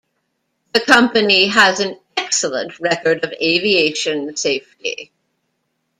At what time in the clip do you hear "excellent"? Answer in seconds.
2.17-2.79